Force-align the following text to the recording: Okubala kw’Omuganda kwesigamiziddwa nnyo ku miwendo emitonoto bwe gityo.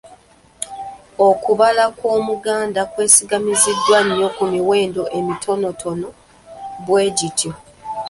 Okubala 1.29 1.83
kw’Omuganda 1.97 2.81
kwesigamiziddwa 2.91 3.99
nnyo 4.07 4.27
ku 4.35 4.43
miwendo 4.51 5.03
emitonoto 5.17 5.89
bwe 6.85 7.03
gityo. 7.17 7.51